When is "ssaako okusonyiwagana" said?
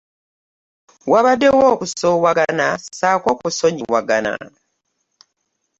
2.81-4.33